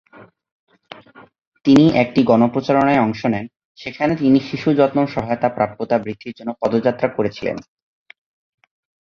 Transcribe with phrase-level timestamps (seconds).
[1.65, 3.45] তিনি একটি গণ প্রচারণায় অংশ নেন,
[3.77, 7.57] সেখানে তিনি শিশু যত্ন সহায়তা প্রাপ্যতা বৃদ্ধির জন্য পদযাত্রা করেছিলেন।